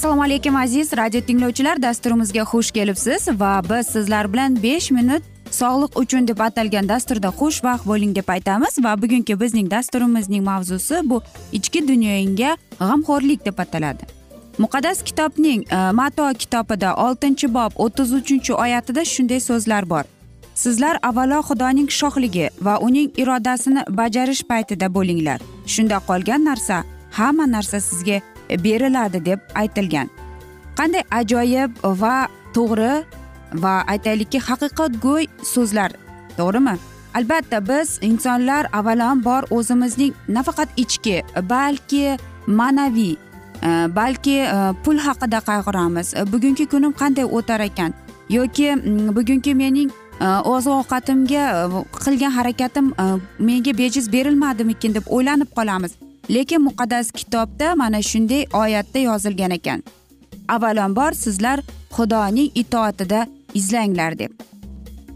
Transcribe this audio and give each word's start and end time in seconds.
assalomu 0.00 0.22
alaykum 0.22 0.56
aziz 0.56 0.92
radio 0.96 1.20
tinglovchilar. 1.20 1.82
Dasturimizga 1.82 2.42
xush 2.42 2.70
kelibsiz 2.70 3.28
va 3.40 3.62
biz 3.70 3.86
sizlar 3.86 4.32
bilan 4.32 4.62
besh 4.62 4.90
minut 4.90 5.22
sog'liq 5.50 5.98
uchun 6.02 6.28
deb 6.28 6.38
atalgan 6.40 6.88
dasturda 6.88 7.28
xushvaqt 7.28 7.86
bo'ling 7.86 8.14
deb 8.16 8.28
aytamiz. 8.28 8.78
Va 8.84 9.02
bugungi 9.02 9.40
bizning 9.40 9.70
dasturimizning 9.70 10.44
mavzusi 10.44 11.00
bu 11.10 11.22
ichki 11.52 11.88
dunyoyingga 11.88 12.56
g'amxo'rlik 12.78 13.44
deb 13.46 13.58
ataladi. 13.58 14.04
Muqaddas 14.58 15.02
kitobning 15.02 15.62
e, 15.72 15.92
mato 15.92 16.32
kitobida 16.38 16.94
oltinchi 16.94 17.54
bob 17.54 17.72
o'ttiz 17.76 18.12
uchinchi 18.12 18.52
oyatida 18.54 19.04
shunday 19.04 19.40
so'zlar 19.40 19.90
bor. 19.90 20.04
Sizlar 20.62 20.98
avvalo 21.08 21.38
xudoning 21.48 21.88
shohligi 21.98 22.46
va 22.66 22.74
uning 22.86 23.08
irodasini 23.22 23.82
bajarish 24.00 24.42
paytida 24.50 24.88
bo'linglar. 24.96 25.38
Shunda 25.72 25.98
qolgan 26.08 26.44
narsa 26.48 26.82
hamma 27.18 27.46
narsa 27.54 27.80
sizga 27.88 28.18
beriladi 28.64 29.24
deb 29.28 29.40
aytilgan. 29.62 30.08
Qanday 30.78 31.04
ajoyib 31.20 31.70
va 32.02 32.16
to'g'ri 32.56 32.92
va 33.62 33.74
aytaylikki 33.94 34.38
haqiqatgo'y 34.48 35.28
so'zlar 35.52 35.90
to'g'rimi? 36.38 36.76
Albatta 37.18 37.58
biz 37.70 37.98
insonlar 38.08 38.68
avvalambor 38.78 39.48
o'zimizning 39.56 40.12
nafaqat 40.36 40.68
ichki 40.82 41.16
balki 41.54 42.04
ma'naviy 42.46 43.14
e, 43.14 43.70
balki 43.98 44.36
e, 44.44 44.58
pul 44.84 44.98
haqida 45.06 45.40
qayg'uramiz. 45.48 46.14
Bugungi 46.32 46.66
kunim 46.72 46.92
qanday 47.00 47.26
o'tar 47.38 47.60
ekan? 47.70 47.92
Yoki 48.36 48.68
bugungi 49.16 49.54
mening 49.54 49.90
Э, 50.20 50.40
oziq 50.44 50.72
ovqatimga 50.80 51.44
э, 51.64 51.84
qilgan 52.04 52.32
harakatim 52.38 52.92
э, 52.92 53.04
menga 53.38 53.72
bejiz 53.78 54.12
berilmadimikin 54.12 54.94
deb 54.94 55.06
o'ylanib 55.08 55.48
qolamiz. 55.56 55.92
Lekin 56.30 56.62
muqaddas 56.62 57.10
kitobda 57.10 57.74
mana 57.74 58.02
shunday 58.02 58.44
oyatda 58.52 58.98
yozilgan 58.98 59.50
ekan. 59.50 59.82
Avvalambor 60.48 61.12
sizlar 61.12 61.60
xudoning 61.96 62.50
itoatida 62.54 63.26
izlanglar 63.54 64.18
deb. 64.18 64.30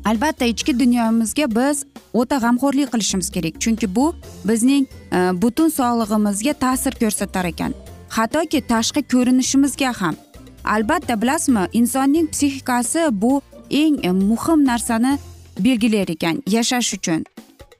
Albatta 0.04 0.44
ichki 0.44 0.78
dunyomizga 0.80 1.46
biz 1.56 1.84
o'ta 2.12 2.36
g'amxo'rlik 2.44 2.88
qilishimiz 2.92 3.30
kerak. 3.30 3.60
Chunki 3.60 3.86
bu 3.96 4.14
bizning 4.48 4.84
e, 5.12 5.18
butun 5.42 5.68
sog'lig'imizga 5.78 6.52
ta'sir 6.64 6.92
ko'rsatar 7.02 7.44
ekan. 7.52 7.72
Hattoki 8.16 8.60
tashqi 8.72 9.02
ko'rinishimizga 9.12 9.92
ham. 10.00 10.16
Albatta 10.64 11.22
bilasizmi 11.22 11.64
insonning 11.72 12.26
psixikasi 12.34 13.08
bu 13.12 13.42
eng 13.74 14.04
e, 14.06 14.10
muhim 14.10 14.64
narsani 14.66 15.18
belgilar 15.58 16.08
ekan 16.08 16.42
yashash 16.46 16.94
uchun. 16.94 17.24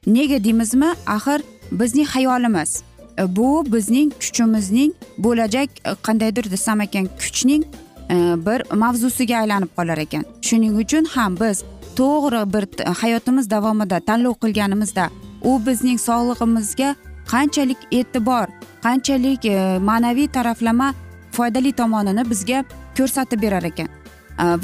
Nega 0.07 0.45
deymizmi? 0.45 0.91
Axir 1.07 1.41
bizning 1.73 2.09
xayolimiz 2.15 2.83
e, 3.19 3.37
bu 3.37 3.49
bizning 3.73 4.13
kuchimizning 4.21 4.93
bo'lajak 5.19 5.71
e, 5.85 5.95
qandaydir 6.07 6.51
desam 6.51 6.81
ekan 6.81 7.09
kuchning 7.19 7.65
bir 8.47 8.61
mavzusiga 8.77 9.37
aylanib 9.43 9.71
qolar 9.77 9.99
ekan. 9.99 10.25
Shuning 10.47 10.75
uchun 10.83 11.05
ham 11.15 11.37
biz 11.41 11.63
to'g'ri 11.97 12.43
bir 12.55 12.65
hayotimiz 13.01 13.51
davomida 13.51 14.01
tanlov 14.01 14.35
qilganimizda 14.43 15.09
u 15.45 15.53
bizning 15.67 15.99
sog'lig'imizga 16.09 16.91
qanchalik 17.33 17.81
e'tibor 17.99 18.47
qanchalik 18.87 19.43
ma'naviy 19.89 20.29
taraflama 20.37 20.89
foydali 21.37 21.73
tomonini 21.73 22.31
bizga 22.31 22.65
ko'rsatib 22.99 23.43
berar 23.43 23.65
ekan. 23.71 23.89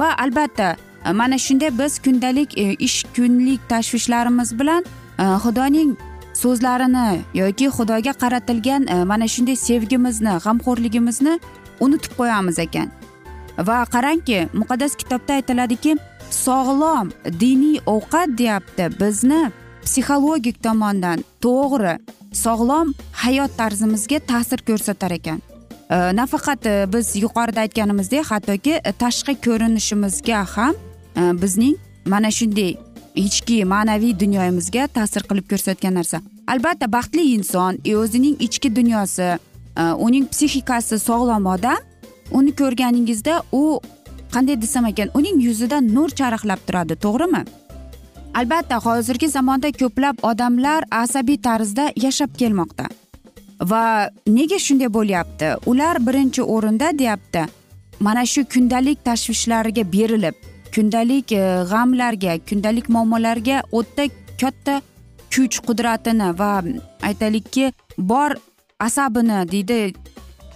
Va 0.01 0.09
albatta 0.25 0.77
mana 1.05 1.39
shunday 1.39 1.79
biz 1.79 1.99
kundalik 1.99 2.59
e, 2.59 2.75
ish 2.75 3.05
kunlik 3.17 3.61
tashvishlarimiz 3.69 4.59
bilan 4.59 4.85
e, 5.19 5.23
xudoning 5.23 5.97
so'zlarini 6.35 7.21
yoki 7.35 7.67
xudoga 7.67 8.13
qaratilgan 8.23 8.87
e, 8.87 9.05
mana 9.05 9.29
shunday 9.29 9.57
sevgimizni 9.57 10.35
g'amxo'rligimizni 10.45 11.41
unutib 11.81 12.13
qo'yamiz 12.19 12.59
ekan. 12.59 12.89
Va 13.59 13.85
qarangki 13.95 14.49
muqaddas 14.53 14.97
kitobda 15.01 15.33
aytiladiki 15.41 15.97
sog'lom 16.31 17.11
diniy 17.41 17.81
ovqat 17.87 18.39
deyapti 18.39 18.85
bizni 19.01 19.43
psixologik 19.85 20.63
tomondan 20.63 21.25
to'g'ri 21.45 21.95
sog'lom 22.45 22.95
hayot 23.23 23.57
tarzimizga 23.57 24.19
ta'sir 24.31 24.61
ko'rsatar 24.69 25.13
ekan. 25.19 25.41
Nafaqat 26.21 26.69
biz 26.93 27.17
yuqorida 27.25 27.65
aytganimizdek 27.67 28.25
hattoki 28.33 28.75
tashqi 29.03 29.35
ko'rinishimizga 29.47 30.45
ham 30.55 30.75
Э, 31.21 31.43
bizning 31.43 31.77
mana 32.07 32.31
shunday 32.31 32.77
ichki 33.15 33.65
ma'naviy 33.65 34.15
dunyoyimizga 34.21 34.87
ta'sir 34.97 35.23
qilib 35.29 35.47
ko'rsatgan 35.53 35.95
narsa. 35.99 36.21
Albatta 36.47 36.87
baxtli 36.93 37.25
inson 37.35 37.79
e, 37.85 37.97
o'zining 37.97 38.37
ichki 38.47 38.71
dunyosi 38.77 39.27
e, 39.29 39.83
uning 40.07 40.29
psixikasi 40.33 40.99
sog'lom 40.99 41.47
odam 41.55 41.81
uni 42.39 42.53
ko'rganingizda 42.61 43.35
u 43.53 43.63
qanday 44.35 44.57
desam 44.63 44.87
ekan 44.93 45.11
uning 45.15 45.43
yuzida 45.47 45.81
nur 45.81 46.09
charaqlab 46.21 46.61
turadi 46.67 46.97
to'g'rimi? 47.05 47.43
Albatta 48.35 48.79
hozirgi 48.87 49.29
zamonda 49.29 49.73
ko'plab 49.81 50.25
odamlar 50.31 50.87
asabiy 51.03 51.39
tarzda 51.47 51.91
yashab 52.05 52.31
kelmoqda. 52.41 52.87
Va 53.71 53.85
nega 54.27 54.59
shunday 54.67 54.89
bo'lyapti? 54.99 55.49
Ular 55.71 56.01
birinchi 56.07 56.43
o'rinda 56.55 56.95
deyapti. 56.99 57.43
Mana 58.01 58.25
shu 58.33 58.45
kundalik 58.55 59.05
tashvishlariga 59.05 59.85
berilib 59.97 60.50
kundalik 60.75 61.33
e, 61.33 61.43
g'amlarga 61.73 62.39
kundalik 62.49 62.89
muammolarga 62.89 63.63
o'ta 63.73 64.07
katta 64.41 64.81
kuch 65.35 65.61
qudratini 65.67 66.29
va 66.39 66.53
aytaylikki 67.09 67.73
bor 67.99 68.31
asabini 68.87 69.39
deydi 69.53 69.81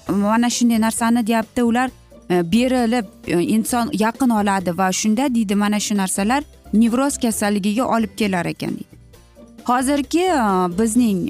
mana 0.09 0.51
shunday 0.57 0.81
narsani 0.87 1.27
deyapti 1.27 1.63
ular 1.71 1.89
e, 2.31 2.43
berilib 2.53 3.07
e, 3.27 3.43
inson 3.57 3.91
yaqin 4.05 4.31
oladi 4.41 4.79
va 4.79 4.93
shunda 4.93 5.35
deydi 5.35 5.55
mana 5.55 5.81
shu 5.81 5.97
narsalar 5.97 6.43
nevroz 6.73 7.19
kasalligiga 7.19 7.85
olib 7.97 8.13
kelar 8.17 8.47
ekan. 8.47 8.75
Deydi 8.79 8.95
hozirgi 9.65 10.27
bizning 10.79 11.21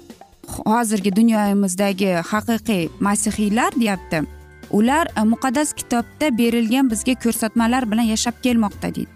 hozirgi 0.66 1.16
dunyomizdagi 1.16 2.12
haqiqiy 2.30 2.88
masihiylar 3.00 3.72
deyapti. 3.80 4.22
Ular 4.70 5.08
e, 5.16 5.24
muqaddas 5.24 5.72
kitobda 5.72 6.30
berilgan 6.38 6.90
bizga 6.90 7.14
ko'rsatmalar 7.24 7.90
bilan 7.90 8.08
yashab 8.14 8.40
kelmoqda 8.42 8.94
deydi. 8.94 9.10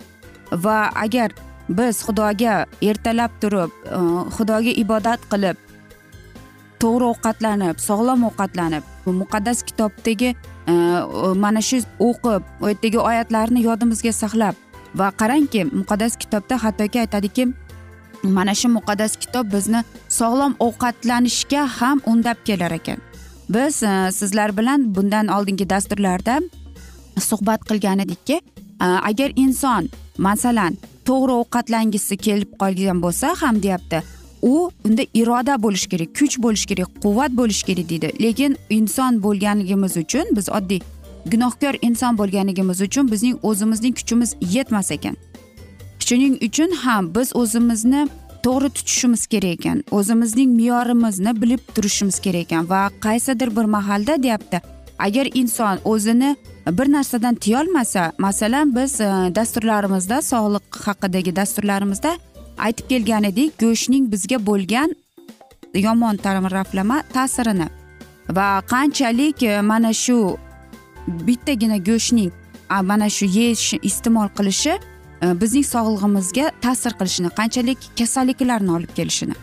Va 0.52 0.90
agar 1.04 1.32
biz 1.68 2.02
xudoga 2.06 2.66
ertalab 2.82 3.32
turib 3.40 3.70
e, 3.84 3.98
xudoga 4.36 4.72
ibodat 4.84 5.20
qilib 5.32 5.56
to'g'ri 6.82 7.10
ovqatlanib 7.12 7.80
sog'lom 7.88 8.24
ovqatlanib 8.30 8.84
muqaddas 9.22 9.62
kitobdagi 9.68 10.34
e, 10.34 10.72
mana 11.44 11.60
shu 11.68 11.82
o'qib 12.08 12.42
u 12.62 12.72
yerdagi 12.72 12.98
oyatlarni 13.10 13.64
yodimizga 13.68 14.12
saqlab 14.22 14.54
va 14.94 15.08
qarangki 15.20 15.64
muqaddas 15.80 16.16
kitobda 16.22 16.62
hattoki 16.64 17.00
aytadiki 17.04 17.48
mana 18.22 18.54
shu 18.54 18.68
muqaddas 18.78 19.16
kitob 19.22 19.52
bizni 19.52 19.84
sog'lom 20.18 20.56
ovqatlanishga 20.66 21.66
ham 21.78 22.02
undab 22.06 22.38
kelar 22.44 22.72
ekan. 22.80 23.07
Biz 23.48 23.82
e, 23.82 24.12
sizlar 24.12 24.56
bilan 24.56 24.94
bundan 24.94 25.26
oldingi 25.28 25.70
dasturlarda 25.70 26.40
suhbat 27.20 27.60
qilgan 27.68 27.98
edikki 27.98 28.40
e, 28.82 28.84
agar 28.84 29.32
inson 29.36 29.88
masalan 30.18 30.76
to'g'ri 31.04 31.32
ovqatlangisi 31.40 32.16
kelib 32.16 32.50
qolgan 32.60 33.02
bo'lsa 33.02 33.34
ham 33.42 33.62
deyapti 33.62 34.02
u 34.42 34.70
unda 34.84 35.02
iroda 35.14 35.62
bo'lishi 35.62 35.88
kerak 35.88 36.14
kuch 36.18 36.38
bo'lishi 36.44 36.66
kerak 36.66 36.88
quvvat 37.02 37.32
bo'lishi 37.40 37.66
kerak 37.66 37.88
deydi. 37.88 38.12
Lekin 38.22 38.56
inson 38.70 39.22
bo'lganligimiz 39.22 39.96
uchun 39.96 40.26
biz 40.36 40.48
oddiy 40.48 40.80
gunohkor 41.26 41.74
inson 41.82 42.18
bo'lganligimiz 42.18 42.80
uchun 42.80 43.10
bizning 43.12 43.36
o'zimizning 43.42 43.94
kuchimiz 43.94 44.34
yetmas 44.40 44.90
ekan. 44.90 45.16
Shuning 46.06 46.34
uchun 46.48 46.70
ham 46.70 47.14
biz 47.14 47.36
o'zimizni 47.36 48.08
to'g'ri 48.44 48.70
tutishimiz 48.70 49.26
kerak 49.26 49.60
ekan. 49.60 49.84
O'zimizning 49.90 50.50
me'yorimizni 50.60 51.32
bilib 51.42 51.62
turishimiz 51.74 52.20
kerak 52.20 52.46
ekan 52.46 52.70
va 52.70 52.90
qaysidir 53.06 53.56
bir 53.56 53.64
mahalda 53.76 54.22
deyapti 54.22 54.60
agar 54.98 55.26
inson 55.34 55.78
o'zini 55.84 56.36
bir 56.70 56.92
narsadan 56.92 57.34
tiyolmasa 57.34 58.12
masalan 58.18 58.76
biz 58.76 59.00
e, 59.00 59.04
dasturlarimizda 59.34 60.22
sog'liq 60.22 60.66
haqidagi 60.86 61.36
dasturlarimizda 61.36 62.16
aytib 62.58 62.88
kelgan 62.88 63.24
edik 63.24 63.58
go'shtning 63.60 64.12
bizga 64.12 64.46
bo'lgan 64.46 64.94
yomon 65.74 66.16
taraflama 66.16 67.02
ta'sirini 67.14 67.68
va 68.30 68.62
qanchalik 68.72 69.42
e, 69.42 69.60
mana 69.60 69.92
shu 69.92 70.36
bittagina 71.26 71.76
go'shtning 71.76 72.32
mana 72.82 73.08
shu 73.10 73.26
yeyish 73.38 73.74
iste'mol 73.82 74.28
qilishi 74.36 74.78
Э, 75.22 75.40
bizning 75.40 75.66
sog'lig'imizga 75.66 76.50
ta'sir 76.62 76.92
qilishini 76.98 77.30
qanchalik 77.38 77.78
kasalliklarni 77.98 78.70
olib 78.72 78.92
kelishini. 78.96 79.34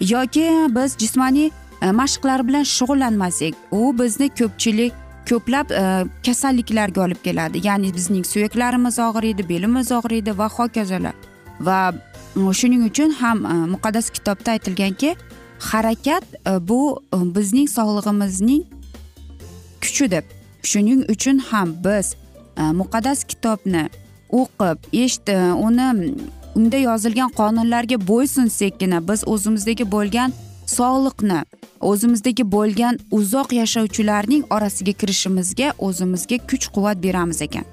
Yoki 0.00 0.46
biz 0.76 0.96
jismoniy 0.98 1.50
e, 1.82 1.90
mashqlar 1.90 2.48
bilan 2.48 2.62
shug'ullanmasak 2.62 3.54
u 3.72 3.98
bizni 3.98 4.28
ko'pchilik 4.28 4.92
ko'plab 5.28 5.70
e, 5.70 5.82
kasalliklarga 6.26 7.02
olib 7.04 7.20
keladi. 7.24 7.66
Ya'ni 7.66 7.94
bizning 7.94 8.24
suyaklarimiz 8.26 8.98
og'riydi 8.98 9.48
belimiz 9.48 9.92
og'riydi 9.92 10.38
va 10.38 10.48
hokazolar. 10.48 11.14
Va 11.60 11.92
e, 12.36 12.52
shuning 12.60 12.88
uchun 12.90 13.10
ham 13.20 13.44
muqaddas 13.74 14.10
kitobda 14.10 14.56
aytilganki 14.56 15.16
harakat 15.70 16.24
bu 16.60 16.80
bizning 17.36 17.68
sog'lig'imizning 17.76 18.64
kuchi 19.82 20.10
deb. 20.10 20.24
Shuning 20.62 21.04
uchun 21.14 21.38
ham 21.38 21.76
biz 21.84 22.14
muqaddas 22.80 23.24
kitobni 23.24 23.88
o'qib 24.40 24.78
eshitib 24.92 25.62
uni 25.66 25.88
unda 26.58 26.78
yozilgan 26.88 27.30
qonunlarga 27.40 27.96
bo'ysunsakkina 28.10 28.98
biz 29.08 29.20
o'zimizdagi 29.34 29.84
bo'lgan 29.94 30.32
sog'liqni 30.76 31.40
o'zimizdagi 31.90 32.44
bo'lgan 32.54 32.98
uzoq 33.18 33.52
yashovchilarning 33.60 34.44
orasiga 34.56 34.92
kirishimizga 35.00 35.72
o'zimizga 35.88 36.38
kuch 36.50 36.66
quvvat 36.74 37.02
beramiz 37.06 37.42
ekan. 37.46 37.66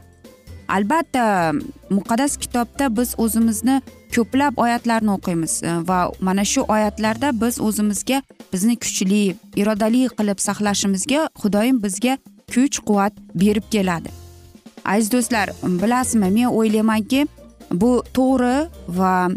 Albatta 0.67 1.53
muqaddas 1.89 2.37
kitobda 2.43 2.89
biz 2.97 3.13
o'zimizni 3.23 3.81
ko'plab 4.15 4.57
oyatlarni 4.63 5.11
o'qiymiz 5.17 5.53
e, 5.63 5.71
va 5.89 5.99
mana 6.27 6.45
shu 6.51 6.61
oyatlarda 6.75 7.29
biz 7.41 7.61
o'zimizga 7.67 8.21
bizni 8.53 8.75
kuchli 8.83 9.23
irodali 9.61 10.03
qilib 10.17 10.39
saqlashimizga 10.47 11.21
xudoyim 11.41 11.81
bizga 11.85 12.17
kuch 12.53 12.79
quvvat 12.87 13.13
berib 13.41 13.65
keladi. 13.71 14.24
Aziz 14.85 15.11
do'stlar 15.11 15.49
bilasizmi 15.63 16.29
men 16.29 16.47
o'ylaymanki 16.59 17.27
bu 17.71 18.03
to'g'ri 18.13 18.69
va 18.87 19.29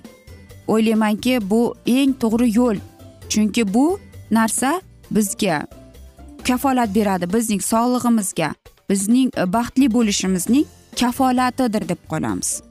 o'ylaymanki 0.69 1.51
bu 1.51 1.75
eng 1.87 2.13
to'g'ri 2.23 2.57
yo'l. 2.59 2.79
Chunki 3.29 3.75
bu 3.75 3.99
narsa 4.31 4.81
bizga 5.11 5.67
kafolat 6.49 6.95
beradi 6.95 7.33
bizning 7.33 7.63
sog'lig'imizga 7.63 8.51
bizning 8.91 9.31
e, 9.37 9.53
baxtli 9.53 9.87
bo'lishimizning 9.93 10.67
kafolatidir 11.01 11.89
deb 11.89 12.01
qolamiz. 12.11 12.63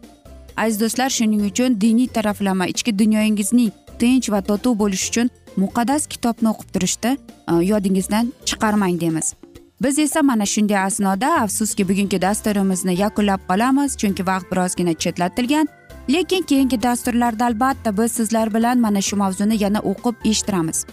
Aziz 0.58 0.80
do'stlar 0.82 1.10
shuning 1.10 1.42
uchun 1.52 1.82
diniy 1.82 2.08
taraflama 2.08 2.66
ichki 2.74 3.00
dunyoyingizning 3.00 3.72
tinch 4.00 4.32
va 4.34 4.42
totuv 4.42 4.80
bo'lishi 4.82 5.10
uchun 5.12 5.30
muqaddas 5.58 6.08
kitobni 6.14 6.50
o'qib 6.54 6.70
turishni 6.74 7.12
e, 7.52 7.54
yodingizdan 7.72 8.34
chiqarmang 8.46 9.02
deymiz. 9.02 9.34
Biz 9.82 10.00
esa 10.00 10.22
mana 10.22 10.46
shunday 10.46 10.78
asnoda 10.78 11.42
afsuski 11.42 11.90
bugungi 11.90 12.22
dasturimizni 12.22 13.00
yakunlab 13.00 13.42
qolamiz 13.50 13.98
chunki 13.98 14.28
vaqt 14.28 14.52
birozgina 14.52 14.94
chetlatilgan. 14.94 15.68
Lekin 16.10 16.42
keyingi 16.42 16.84
dasturlarda 16.84 17.46
albatta 17.46 17.98
biz 17.98 18.12
sizlar 18.12 18.54
bilan 18.54 18.78
mana 18.80 19.02
shu 19.02 19.16
mavzuni 19.16 19.64
yana 19.64 19.80
o'qib 19.80 20.16
eshittiramiz. 20.26 20.86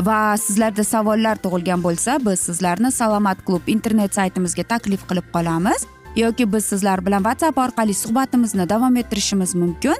Va 0.00 0.36
sizlarda 0.36 0.84
savollar 0.84 1.36
tug'ilgan 1.44 1.82
bo'lsa 1.82 2.18
biz 2.26 2.40
sizlarni 2.40 2.92
salomat 2.92 3.38
klub 3.46 3.62
internet 3.66 4.14
saytimizga 4.14 4.62
taklif 4.62 5.08
qilib 5.08 5.26
qolamiz. 5.32 5.86
Yoki 6.16 6.52
biz 6.52 6.64
sizlar 6.64 7.06
bilan 7.06 7.22
whatsapp 7.22 7.58
orqali 7.58 7.94
suhbatimizni 7.94 8.68
davom 8.68 8.96
ettirishimiz 8.96 9.54
mumkin. 9.54 9.96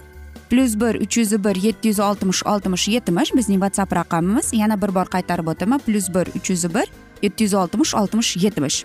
Plyus 0.51 0.81
bir 0.81 0.95
uch 0.95 1.17
yuz 1.19 1.45
bir 1.45 1.57
yetti 1.57 1.89
yuz 1.89 2.01
oltmish 2.01 2.43
oltmish 2.47 2.89
yetmish 2.89 3.35
bizning 3.35 3.61
whatsapp 3.65 3.93
raqamimiz 3.93 4.53
yana 4.53 4.83
bir 4.83 4.95
bor 4.95 5.07
qaytarib 5.15 5.47
o'taman 5.47 5.79
plyus 5.79 6.09
bir 6.15 6.27
uch 6.39 6.51
yuz 6.51 6.75
bir 6.75 6.87
yetti 7.27 7.49
yuz 7.49 7.55
oltmish 7.63 7.95
oltmish 8.01 8.37
yetmish. 8.45 8.85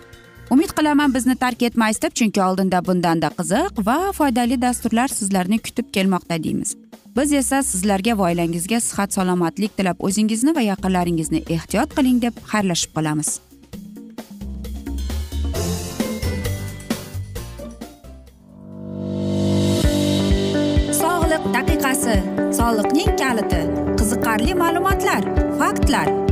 Umid 0.52 0.72
qilaman 0.76 1.14
bizni 1.14 1.36
tark 1.36 1.62
etmaysiz 1.62 2.02
deb 2.02 2.14
chunki 2.18 2.42
oldinda 2.44 2.84
bundanda 2.86 3.28
qiziq 3.38 3.86
va 3.86 3.98
foydali 4.18 4.62
dasturlar 4.62 5.08
sizlarni 5.08 5.58
kutib 5.66 5.92
kelmoqda 5.96 6.42
deymiz. 6.44 6.74
Biz 7.16 7.32
esa 7.32 7.62
sizlarga 7.62 8.18
va 8.18 8.28
oilangizga 8.28 8.80
sihat 8.80 9.12
salomatlik 9.16 9.76
tilab 9.76 10.04
o'zingizni 10.08 10.54
va 10.56 10.66
yaqinlaringizni 10.66 11.40
ehtiyot 11.56 11.96
qiling 11.96 12.20
deb 12.26 12.44
xayrlashib 12.52 12.94
qolamiz. 12.98 13.40
Soliqning 22.58 23.12
kaliti 23.20 23.60
qiziqarli 23.98 24.54
ma'lumotlar 24.62 25.22
faktlar. 25.60 26.31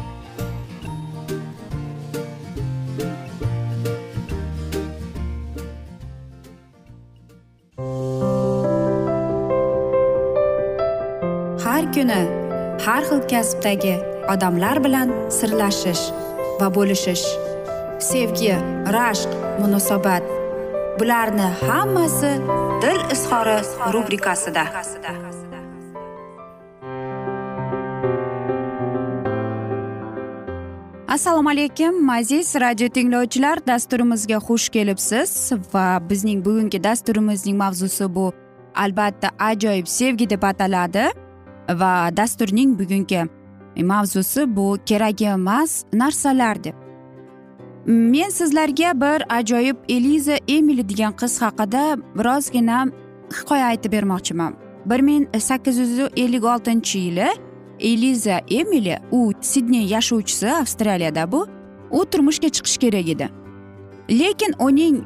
Kuni 11.95 12.21
har 12.85 13.03
xil 13.09 13.21
kasbdagi 13.31 13.95
odamlar 14.33 14.77
bilan 14.85 15.09
sirlashish 15.37 16.03
va 16.59 16.67
bo'lishish 16.75 17.25
sevgi 18.09 18.53
rashq 18.95 19.31
munosabat 19.61 20.23
bularni 20.99 21.47
hammasi 21.67 22.31
dil 22.83 22.99
izhori 23.15 23.57
rubrikasida. 23.93 24.63
Assalomu 31.07 31.49
alaykum 31.49 32.09
aziz 32.09 32.55
radio 32.55 32.87
tinglovchilar 32.89 33.57
dasturimizga 33.67 34.37
xush 34.47 34.69
kelibsiz 34.69 35.51
va 35.73 35.99
bizning 36.09 36.45
bugungi 36.45 36.83
dasturimizning 36.83 37.57
mavzusi 37.57 38.15
bu. 38.15 38.31
Albatta 38.75 39.29
ajoyib 39.39 39.87
sevgi 39.87 40.29
deb 40.29 40.43
ataladi. 40.43 41.05
Va 41.69 42.17
dasturning 42.17 42.79
bugungi 42.79 43.25
mavzusi 43.77 44.55
bu 44.55 44.77
kerak 44.85 45.21
emas 45.21 45.83
narsalar 45.93 46.63
deb. 46.63 46.73
Men 47.85 48.29
sizlarga 48.29 49.01
bir 49.01 49.35
ajoyib 49.37 49.77
eliza 49.89 50.37
emili 50.47 50.89
degan 50.89 51.13
qiz 51.13 51.41
haqida 51.41 51.97
birozgina 52.17 52.87
hikoya 53.33 53.65
aytib 53.65 53.91
bermoqchiman. 53.91 54.53
bir 54.85 54.99
ming 54.99 55.27
sakkiz 55.39 55.77
yuz 55.77 55.99
ellik 56.17 56.43
oltinchi 56.43 56.99
yili 56.99 57.27
eliza 57.79 58.41
emili 58.49 58.99
u 59.11 59.31
sidney 59.41 59.85
yashovchisi 59.85 60.51
avstraliyada 60.51 61.31
bu 61.31 61.47
u 61.91 62.05
turmushga 62.05 62.47
chiqishi 62.47 62.79
kerak 62.79 63.09
edi. 63.09 63.29
Lekin 64.09 64.53
uning 64.59 65.03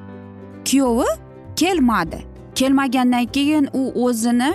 kuyovi 0.71 1.05
kelmadi. 1.55 2.17
Kelmagandan 2.55 3.25
keyin 3.25 3.69
u 3.73 4.05
o'zini 4.05 4.53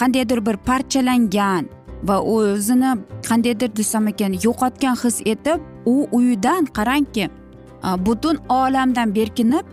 qandaydir 0.00 0.40
bir 0.46 0.56
parchalangan 0.68 1.64
va 2.08 2.16
o'zini 2.34 2.90
qandaydir 3.28 3.70
desam 3.76 4.08
ekan 4.12 4.32
yo'qotgan 4.46 4.96
his 5.02 5.16
etib 5.32 5.58
u 5.92 5.94
uyidan 6.18 6.62
qarangki 6.76 7.24
butun 8.06 8.36
olamdan 8.48 9.14
berkinib 9.14 9.66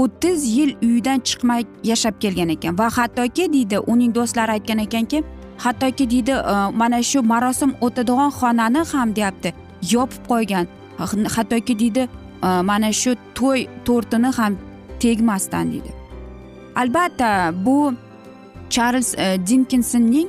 o'ttiz 0.00 0.38
yil 0.56 0.70
uyidan 0.82 1.18
chiqmay 1.28 1.62
yashab 1.90 2.14
kelgan 2.22 2.48
ekan. 2.48 2.78
Va 2.78 2.88
hattoki 2.98 3.52
deydi 3.52 3.78
uning 3.92 4.14
do'stlari 4.14 4.50
aytgan 4.56 4.78
ekanki 4.86 5.22
hattoki 5.64 6.10
deydi 6.10 6.34
mana 6.80 7.02
shu 7.10 7.22
marosim 7.32 7.70
o'tadigan 7.86 8.30
xonani 8.38 8.82
ham 8.92 9.08
deyapti 9.16 9.54
yopib 9.92 10.22
qo'ygan. 10.30 10.66
Hattoki 11.36 11.78
deydi 11.82 12.08
mana 12.70 12.92
shu 12.92 13.14
to'y 13.38 13.60
tortini 13.86 14.30
ham 14.38 14.52
tegmasdan 15.00 15.72
deydi. 15.72 15.90
Albatta 16.76 17.30
bu 17.64 17.92
charlz 18.70 19.14
э, 19.14 19.46
dinkinsonning 19.46 20.28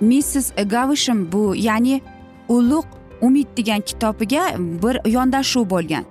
missis 0.00 0.52
gavishim 0.66 1.32
bu 1.32 1.54
ya'ni 1.56 2.00
ulug' 2.48 2.86
umid 3.20 3.46
degan 3.56 3.80
kitobiga 3.80 4.42
bir 4.58 5.10
yondashuv 5.10 5.70
bo'lgan. 5.70 6.04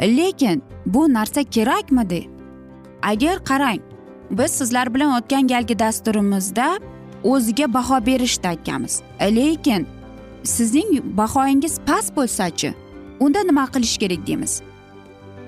Lekin 0.00 0.62
bu 0.86 1.12
narsa 1.12 1.42
kerakmidi 1.42 2.28
agar 3.02 3.44
qarang 3.44 3.80
biz 4.30 4.50
sizlar 4.50 4.94
bilan 4.94 5.22
o'tgan 5.22 5.46
galgi 5.46 5.78
dasturimizda 5.78 6.78
o'ziga 7.24 7.74
baho 7.74 8.06
berishni 8.06 8.48
aytganmiz 8.48 9.02
lekin 9.20 9.86
sizning 10.42 11.16
bahoyingiz 11.16 11.80
past 11.86 12.16
bo'lsachi 12.16 12.74
unda 13.20 13.40
nima 13.40 13.64
qilish 13.64 13.98
kerak 13.98 14.26
deymiz? 14.26 14.62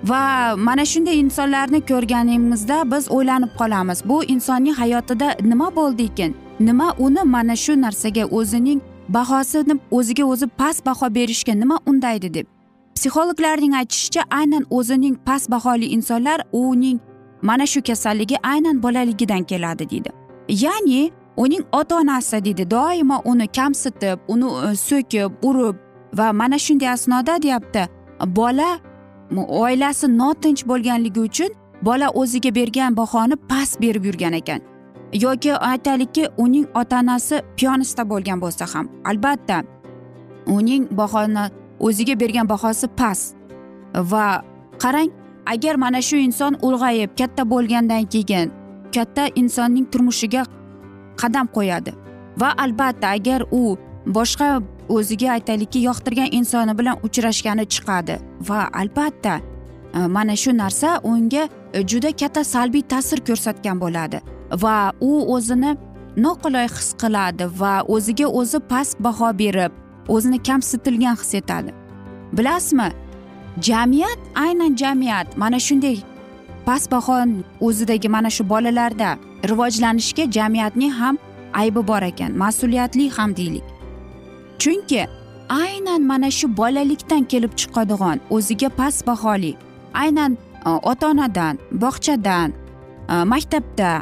Va 0.04 0.56
mana 0.56 0.84
shunday 0.84 1.20
insonlarni 1.20 1.80
ko'rganimizda 1.80 2.90
biz 2.90 3.10
o'ylanib 3.10 3.52
qolamiz. 3.58 4.02
Bu 4.04 4.24
insonning 4.24 4.74
hayotida 4.74 5.36
nima 5.40 5.76
bo'ldi 5.76 6.02
ekan? 6.02 6.34
Nima 6.60 6.94
uni 6.98 7.22
mana 7.24 7.56
shu 7.56 7.80
narsaga 7.80 8.24
o'zining 8.24 8.80
bahosini 9.08 9.80
o'ziga 9.90 10.24
o'zi 10.24 10.46
past 10.46 10.86
baho 10.86 11.14
berishga 11.14 11.52
nima 11.54 11.78
undaydi 11.86 12.34
deb? 12.34 12.46
Psixologlarning 12.94 13.74
aytishicha 13.74 14.22
aynan 14.30 14.66
o'zining 14.70 15.16
past 15.26 15.50
baholi 15.50 15.86
insonlar 15.86 16.40
uning 16.52 16.98
mana 17.42 17.66
shu 17.66 17.82
kasalligi 17.82 18.36
aynan 18.42 18.82
bolaligidan 18.82 19.42
keladi 19.44 19.90
deydi. 19.90 20.10
Ya'ni 20.48 21.12
uning 21.36 21.64
ota 21.72 21.96
onasi 21.96 22.44
deydi 22.44 22.70
doimo 22.70 23.22
uni 23.24 23.46
kamsitib 23.48 24.18
uni 24.28 24.48
e, 24.70 24.76
so'kib 24.76 25.30
urib 25.42 25.76
va 26.18 26.32
mana 26.32 26.58
shunday 26.58 26.88
asnoda 26.88 27.42
deyapti. 27.42 27.88
Bola 28.26 28.78
oilasi 29.36 30.18
notinch 30.18 30.64
bo'lganligi 30.66 31.20
uchun 31.20 31.50
bola 31.82 32.08
o'ziga 32.10 32.54
bergan 32.54 32.96
bahoni 32.96 33.36
past 33.36 33.80
berib 33.80 34.04
yurgan 34.04 34.32
ekan. 34.32 34.60
Yoki 35.12 35.52
aytaylikki 35.54 36.28
uning 36.38 36.66
ota 36.74 37.00
onasi 37.00 37.42
piyonista 37.56 38.10
bo'lgan 38.10 38.40
bo'lsa 38.40 38.66
ham 38.74 38.88
albatta 39.04 39.62
uning 40.46 40.88
bahoni 40.90 41.50
o'ziga 41.80 42.20
bergan 42.20 42.48
bahosi 42.48 42.88
past. 42.96 43.36
Va 43.94 44.42
qarang 44.78 45.10
agar 45.46 45.76
mana 45.76 46.02
shu 46.02 46.16
inson 46.16 46.56
ulg'ayib 46.62 47.10
katta 47.18 47.42
bo'lgandan 47.50 48.04
keyin 48.12 48.52
katta 48.94 49.28
insonning 49.34 49.86
turmushiga 49.92 50.42
qadam 51.20 51.46
qo'yadi. 51.56 51.92
Va 52.40 52.50
albatta 52.64 53.08
agar 53.16 53.40
u 53.50 53.76
boshqa 54.16 54.62
o'ziga 54.88 55.32
aytaylikki 55.36 55.80
yoqtirgan 55.88 56.28
insoni 56.38 56.78
bilan 56.78 56.96
uchrashgani 57.06 57.64
chiqadi. 57.74 58.18
Va 58.48 58.68
albatta 58.72 59.40
e, 59.94 59.98
mana 60.06 60.36
shu 60.36 60.56
narsa 60.58 61.00
unga 61.04 61.48
e, 61.72 61.86
juda 61.90 62.12
katta 62.20 62.44
salbiy 62.44 62.82
ta'sir 62.92 63.20
ko'rsatgan 63.28 63.80
bo'ladi. 63.80 64.20
Va 64.62 64.92
u 65.00 65.12
o'zini 65.34 65.76
noqulay 66.16 66.68
his 66.76 66.90
qiladi 67.02 67.44
va 67.60 67.74
o'ziga 67.94 68.26
o'zi 68.40 68.58
past 68.72 68.96
baho 69.06 69.30
berib 69.38 69.72
o'zini 70.08 70.42
kamsitilgan 70.48 71.16
his 71.22 71.34
etadi. 71.40 71.70
Bilasizmi 72.32 72.88
jamiyat 73.68 74.20
aynan 74.34 74.76
jamiyat. 74.76 75.36
Mana 75.36 75.58
shunday 75.66 75.98
past 76.66 76.90
baho 76.90 77.16
o'zidagi 77.60 78.08
mana 78.08 78.30
shu 78.30 78.48
bolalarda 78.48 79.10
rivojlanishga 79.50 80.24
jamiyatning 80.36 80.92
ham 81.00 81.18
aybi 81.52 81.86
bor 81.90 82.02
ekan 82.02 82.32
mas'uliyatli 82.44 83.10
ham 83.10 83.36
deylik. 83.36 83.77
Chunki 84.58 85.06
aynan 85.48 86.02
mana 86.02 86.30
shu 86.30 86.46
bolalikdan 86.56 87.24
kelib 87.24 87.52
chiqadigan 87.60 88.18
o'ziga 88.30 88.68
past 88.68 89.06
baholi 89.06 89.52
aynan 89.94 90.32
e, 90.66 90.70
ota 90.90 91.06
onadan 91.12 91.58
bog'chadan 91.82 92.48
e, 93.12 93.14
maktabda 93.32 93.92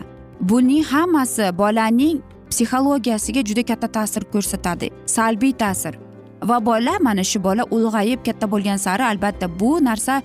buning 0.41 0.85
hammasi 0.85 1.59
bolaning 1.59 2.23
psixologiyasiga 2.51 3.43
juda 3.49 3.63
katta 3.71 3.89
ta'sir 3.97 4.23
ko'rsatadi 4.33 4.91
salbiy 5.07 5.53
ta'sir. 5.63 5.95
Va 6.49 6.59
bola 6.67 6.99
mana 7.01 7.25
shu 7.25 7.39
bola 7.43 7.65
ulg'ayib 7.77 8.21
katta 8.27 8.47
bo'lgan 8.53 8.77
sari 8.77 9.03
albatta 9.03 9.47
bu 9.61 9.71
narsa 9.85 10.23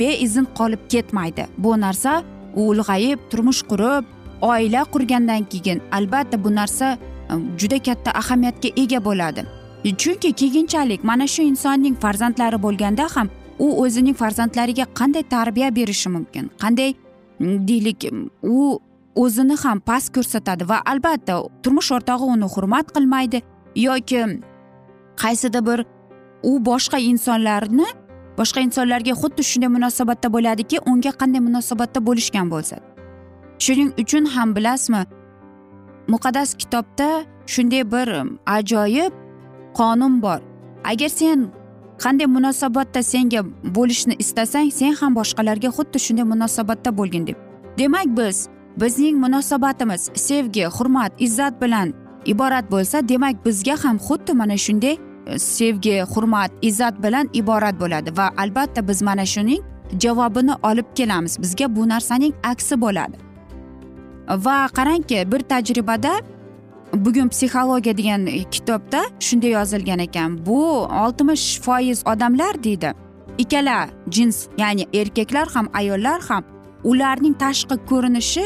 beizn 0.00 0.46
qolib 0.58 0.82
ketmaydi. 0.92 1.46
Bu 1.58 1.76
narsa 1.80 2.22
ulg'ayib 2.64 3.18
turmush 3.30 3.62
qurib 3.70 4.04
oila 4.40 4.84
qurgandan 4.92 5.44
keyin 5.52 5.82
albatta 5.92 6.44
bu 6.44 6.54
narsa 6.54 6.96
e, 7.30 7.34
juda 7.60 7.78
katta 7.88 8.10
ahamiyatga 8.20 8.68
ega 8.82 9.04
bo'ladi. 9.08 9.42
E, 9.84 9.94
chunki 9.96 10.32
keyinchalik 10.32 11.04
mana 11.04 11.26
shu 11.26 11.42
insonning 11.42 11.96
farzandlari 12.00 12.62
bo'lganda 12.62 13.06
ham 13.14 13.28
u 13.58 13.66
o'zining 13.82 14.16
farzandlariga 14.16 14.84
qanday 14.98 15.22
tarbiya 15.22 15.76
berishi 15.76 16.08
mumkin 16.08 16.50
qanday 16.62 16.94
mm, 17.38 17.68
deylik 17.68 18.12
mm, 18.12 18.26
u 18.42 18.80
o'zini 19.14 19.56
ham 19.62 19.80
past 19.80 20.14
ko'rsatadi 20.14 20.68
va 20.68 20.78
albatta 20.92 21.34
turmush 21.62 21.92
o'rtog'i 21.96 22.26
uni 22.34 22.48
hurmat 22.54 22.86
qilmaydi 22.96 23.42
yoki 23.86 24.24
qaysidir 25.22 25.62
bir 25.68 25.84
u 26.42 26.52
boshqa 26.70 26.98
insonlarni 27.10 27.86
boshqa 28.38 28.60
insonlarga 28.66 29.14
xuddi 29.22 29.42
shunday 29.50 29.70
munosabatda 29.76 30.28
bo'ladiki 30.36 30.76
unga 30.90 31.12
qanday 31.20 31.40
munosabatda 31.48 32.00
bo'lishgan 32.08 32.50
bo'lsa. 32.54 32.76
Shuning 33.64 33.90
uchun 34.02 34.24
ham 34.34 34.48
bilasizmi 34.56 35.02
muqaddas 36.12 36.50
kitobda 36.60 37.08
shunday 37.54 37.82
bir 37.92 38.08
mm, 38.22 38.38
ajoyib 38.56 39.12
qonun 39.74 40.22
bor. 40.22 40.40
Agar 40.84 41.08
sen 41.08 41.50
qanday 41.98 42.26
munosabatda 42.26 43.02
senga 43.02 43.40
bo'lishni 43.76 44.14
istasang 44.18 44.70
sen 44.70 44.92
ham 45.00 45.14
boshqalarga 45.14 45.68
xuddi 45.76 45.98
shunday 46.06 46.26
munosabatda 46.32 46.90
bo'lgin 46.98 47.26
deb. 47.26 47.36
Demak 47.78 48.08
biz 48.18 48.48
bizning 48.80 49.16
munosabatimiz 49.24 50.10
sevgi 50.14 50.64
hurmat 50.64 51.12
izzat 51.18 51.62
bilan 51.62 51.94
iborat 52.26 52.70
bo'lsa 52.70 53.08
demak 53.08 53.46
bizga 53.46 53.74
ham 53.84 53.96
xuddi 53.96 54.32
mana 54.32 54.56
shunday 54.56 54.96
e, 55.26 55.38
sevgi 55.38 55.96
hurmat 56.12 56.50
izzat 56.62 57.02
bilan 57.02 57.26
iborat 57.32 57.80
bo'ladi 57.80 58.16
va 58.18 58.30
albatta 58.36 58.88
biz 58.88 59.02
mana 59.02 59.26
shuning 59.26 59.62
javobini 60.02 60.54
olib 60.62 60.88
kelamiz. 60.94 61.38
Bizga 61.42 61.76
bu 61.76 61.88
narsaning 61.88 62.34
aksi 62.44 62.80
bo'ladi. 62.80 63.16
Va 64.28 64.68
qarangki 64.76 65.32
bir 65.32 65.40
tajribada 65.40 66.12
bugun 66.94 67.28
psixologiya 67.28 67.96
degan 67.96 68.26
kitobda 68.50 69.04
shunday 69.20 69.50
yozilgan 69.50 69.98
ekan. 69.98 70.46
Bu 70.46 70.60
oltmish 71.04 71.60
foiz 71.60 72.02
odamlar 72.06 72.64
deydi. 72.64 72.92
Ikkala 73.38 73.88
jins 74.10 74.46
ya'ni 74.58 74.86
erkaklar 74.94 75.48
ham 75.54 75.68
ayollar 75.74 76.20
ham 76.28 76.44
ularning 76.84 77.34
tashqi 77.38 77.76
ko'rinishi 77.90 78.44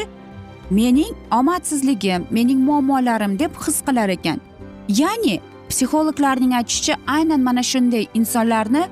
mening 0.69 1.15
omadsizligim 1.31 2.27
mening 2.31 2.59
muammolarim 2.59 3.39
deb 3.39 3.51
his 3.65 3.81
qilar 3.81 4.09
ekan. 4.09 4.39
Ya'ni 4.89 5.39
psixologlarning 5.69 6.53
aytishicha 6.53 6.95
aynan 7.07 7.41
mana 7.41 7.63
shunday 7.63 8.05
insonlarni 8.13 8.83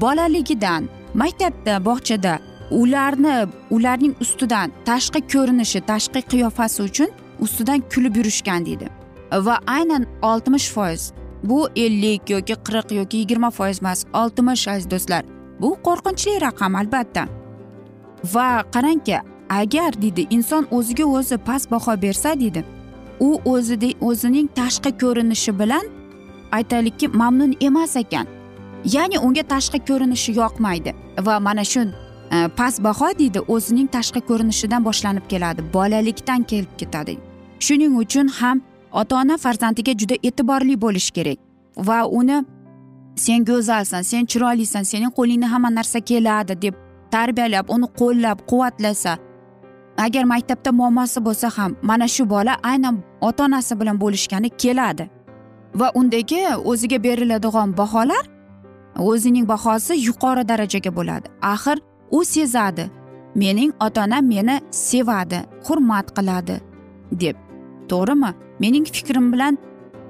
bolaligidan 0.00 0.88
maktabda 1.14 1.84
bog'chada 1.84 2.38
ularni 2.70 3.48
ularning 3.70 4.14
ustidan 4.20 4.72
tashqi 4.84 5.20
ko'rinishi 5.32 5.80
tashqi 5.80 6.20
qiyofasi 6.32 6.82
uchun 6.82 7.10
ustidan 7.40 7.80
kulib 7.92 8.16
yurishgan 8.16 8.66
deydi. 8.66 8.99
Va 9.32 9.58
aynan 9.66 10.06
oltmish 10.22 10.70
foiz. 10.70 11.12
Bu 11.44 11.68
ellik 11.76 12.30
yoki 12.30 12.52
qirq 12.52 12.92
yoki 12.94 13.16
yigirma 13.16 13.50
foiz 13.50 13.78
emas 13.82 14.04
oltmish 14.14 14.68
aziz 14.68 14.90
do'stlar. 14.90 15.24
Bu 15.60 15.76
qo'rqinchli 15.86 16.40
raqam 16.40 16.74
albatta. 16.74 17.28
Va 18.34 18.64
qarangki 18.74 19.18
agar 19.48 20.02
deydi 20.02 20.26
inson 20.30 20.66
o'ziga 20.70 21.04
o'zi 21.04 21.36
past 21.38 21.70
baho 21.70 22.02
bersa 22.02 22.40
deydi 22.40 22.64
u 23.20 23.40
o'zida 23.44 23.88
o'zining 24.00 24.48
tashqi 24.58 24.90
ko'rinishi 25.02 25.58
bilan 25.58 25.84
aytaylikki 26.52 27.08
mamnun 27.08 27.56
emas 27.60 27.96
ekan. 27.96 28.26
Ya'ni 28.84 29.18
unga 29.18 29.42
tashqi 29.42 29.78
ko'rinishi 29.88 30.32
yoqmaydi. 30.40 30.94
Va 31.26 31.40
mana 31.40 31.64
shu 31.64 31.80
e, 31.80 32.48
past 32.56 32.82
baho 32.84 33.08
deydi 33.18 33.40
o'zining 33.54 33.88
tashqi 33.96 34.20
ko'rinishidan 34.28 34.84
boshlanib 34.84 35.28
keladi 35.28 35.60
bolalikdan 35.74 36.42
kelib 36.42 36.72
ketadi. 36.78 37.18
Shuning 37.66 37.96
uchun 38.02 38.28
ham 38.28 38.62
ota 38.92 39.16
ona 39.16 39.36
farzandiga 39.36 39.92
juda 40.00 40.16
e'tiborli 40.22 40.76
bo'lishi 40.84 41.12
kerak. 41.12 41.38
Va 41.76 42.06
uni 42.06 42.44
sen 43.16 43.44
go'zalsan 43.44 44.02
sen 44.02 44.26
chiroylisan 44.26 44.82
sening 44.82 45.12
qo'lingdan 45.18 45.50
hamma 45.54 45.70
narsa 45.78 46.00
keladi 46.00 46.62
deb 46.62 46.74
tarbiyalab 47.10 47.66
uni 47.74 47.86
qo'llab 48.00 48.38
quvvatlasa 48.50 49.12
agar 50.06 50.24
maktabda 50.24 50.70
muammosi 50.72 51.20
bo'lsa 51.26 51.48
ham 51.56 51.76
mana 51.82 52.08
shu 52.08 52.30
bola 52.30 52.52
aynan 52.62 52.96
ota 53.20 53.44
onasi 53.44 53.80
bilan 53.80 53.96
bo'lishgani 54.00 54.50
keladi. 54.62 55.04
Va 55.80 55.88
undagi 55.94 56.40
o'ziga 56.70 56.98
beriladigan 57.06 57.76
baholar 57.80 58.24
o'zining 59.10 59.48
bahosi 59.48 59.94
yuqori 60.08 60.48
darajaga 60.48 60.90
bo'ladi. 60.98 61.26
Axir 61.42 61.78
u 62.10 62.24
sezadi 62.24 62.90
mening 63.34 63.72
ota 63.80 64.04
onam 64.04 64.24
meni 64.34 64.56
sevadi 64.70 65.38
hurmat 65.66 66.06
qiladi 66.16 66.56
deb. 67.22 67.36
To'g'rimi? 67.90 68.49
Mening 68.60 68.84
fikrim 68.84 69.32
bilan 69.32 69.58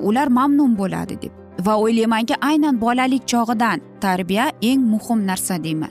ular 0.01 0.29
mamnun 0.29 0.79
bo'ladi 0.79 1.23
deb 1.23 1.33
va 1.67 1.75
o'ylaymanki 1.85 2.35
aynan 2.41 2.81
bolalik 2.81 3.27
chog'idan 3.33 3.81
tarbiya 4.01 4.53
eng 4.63 4.81
muhim 4.93 5.27
narsa 5.27 5.65
deyman. 5.65 5.91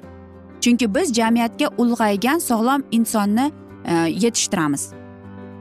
Chunki 0.61 0.95
biz 0.95 1.13
jamiyatga 1.13 1.67
ulg'aygan 1.77 2.39
sog'lom 2.39 2.83
insonni 2.91 3.51
e, 3.85 3.93
yetishtiramiz. 3.93 4.91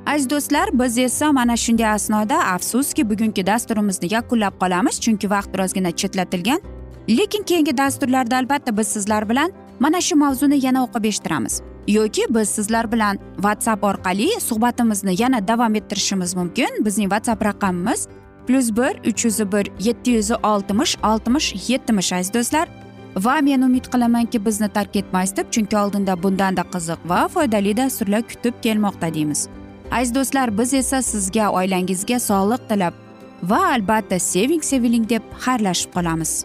Aziz 0.06 0.30
do'stlar 0.30 0.68
biz 0.72 0.98
esa 0.98 1.32
mana 1.32 1.56
shunday 1.56 1.88
asnoda 1.88 2.38
afsuski 2.54 3.10
bugungi 3.10 3.46
dasturimizni 3.46 4.14
yakunlab 4.14 4.54
qolamiz 4.62 5.00
chunki 5.00 5.30
vaqt 5.30 5.54
birozgina 5.54 5.90
chetlatilgan. 5.90 6.60
Lekin 7.08 7.42
keyingi 7.42 7.78
dasturlarda 7.78 8.36
albatta 8.36 8.76
biz 8.76 8.88
sizlar 8.88 9.28
bilan 9.28 9.52
mana 9.80 10.00
shu 10.00 10.16
mavzuni 10.16 10.66
yana 10.66 10.84
o'qib 10.84 11.04
eshittiramiz. 11.04 11.62
Yoki 11.88 12.22
biz 12.30 12.48
sizlar 12.48 12.92
bilan 12.92 13.18
whatsapp 13.36 13.84
orqali 13.84 14.40
suhbatimizni 14.40 15.14
yana 15.22 15.48
davom 15.48 15.74
ettirishimiz 15.74 16.34
mumkin. 16.34 16.84
Bizning 16.84 17.10
whatsapp 17.10 17.44
raqamimiz 17.44 18.08
plyus 18.46 18.76
bir 18.76 19.10
uch 19.10 19.24
yuz 19.24 19.52
bir 19.52 19.70
yetti 19.80 20.10
yuz 20.10 20.30
oltmish 20.30 20.96
oltmish 21.04 21.68
yetmish 21.68 22.12
aziz 22.12 22.34
do'stlar. 22.34 22.68
Va 23.16 23.40
men 23.40 23.62
umid 23.62 23.84
qilamanki 23.92 24.44
bizni 24.46 24.68
tark 24.68 24.96
etmaysiz 24.96 25.36
deb 25.36 25.50
chunki 25.50 25.76
oldinda 25.78 26.22
bundanda 26.22 26.62
qiziq 26.74 27.00
va 27.04 27.28
foydali 27.28 27.76
dasturlar 27.76 28.22
kutib 28.22 28.54
kelmoqda 28.62 29.14
deymiz. 29.14 29.48
Aziz 29.90 30.14
do'stlar 30.14 30.58
biz 30.58 30.74
esa 30.74 31.02
sizga 31.02 31.50
oilangizga 31.50 32.18
sog'lik 32.18 32.68
tilab 32.68 32.94
va 33.42 33.60
albatta 33.74 34.18
seving 34.18 34.62
seviling 34.62 35.10
deb 35.10 35.22
xayrlashib 35.44 35.90
qolamiz. 35.96 36.44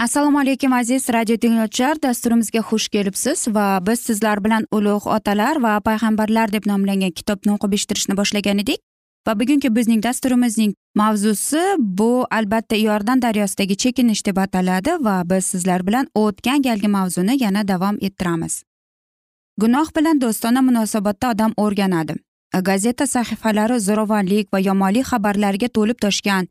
Assalomu 0.00 0.38
alaykum 0.40 0.72
aziz 0.72 1.08
radio 1.12 1.36
tinglovchilar. 1.36 1.98
Dasturimizga 2.02 2.60
xush 2.68 2.88
kelibsiz 2.88 3.48
va 3.48 3.80
biz 3.86 4.00
sizlar 4.00 4.44
bilan 4.44 4.64
ulug' 4.72 5.06
otalar 5.16 5.60
va 5.62 5.72
payg'ambarlar 5.88 6.52
deb 6.52 6.66
nomlangan 6.66 7.12
kitobni 7.18 7.52
o'qib 7.54 7.74
eshittirishni 7.76 8.16
boshlagan 8.20 8.62
edik. 8.62 8.80
Va 9.28 9.34
bugungi 9.40 9.68
bizning 9.76 10.00
dasturimizning 10.02 10.72
mavzusi 10.96 11.64
bu 11.78 12.26
albatta 12.30 12.76
iordan 12.76 13.22
daryosidagi 13.22 13.76
chekinish 13.76 14.24
deb 14.28 14.40
ataladi 14.44 14.94
va 15.06 15.16
biz 15.32 15.44
sizlar 15.52 15.84
bilan 15.86 16.08
o'tgan 16.14 16.62
galgi 16.62 16.88
mavzuni 16.88 17.36
yana 17.42 17.68
davom 17.68 17.98
ettiramiz. 18.00 18.62
Gunoh 19.60 19.88
bilan 19.96 20.20
do'stona 20.20 20.62
munosabatda 20.62 21.30
odam 21.34 21.52
o'rganadi. 21.56 22.14
Gazeta 22.68 23.06
sahifalari 23.06 23.80
zo'ravonlik 23.80 24.48
va 24.52 24.60
yomonlik 24.68 25.06
xabarlariga 25.12 25.68
to'lib 25.68 26.00
toshgan 26.06 26.48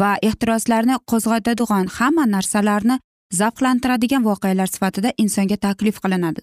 va 0.00 0.12
ehtiroslarni 0.28 0.96
qo'zg'atadigan 1.10 1.86
hamma 1.96 2.24
narsalarni 2.34 2.96
zavqlantiradigan 3.40 4.24
voqealar 4.28 4.68
sifatida 4.74 5.10
insonga 5.24 5.56
taklif 5.56 6.00
qilinadi. 6.04 6.40